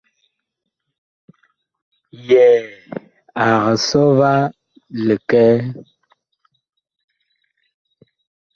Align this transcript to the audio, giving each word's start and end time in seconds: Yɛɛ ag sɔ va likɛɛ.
Yɛɛ 2.27 2.59
ag 3.43 3.65
sɔ 3.87 4.01
va 4.17 4.31
likɛɛ. 5.05 5.47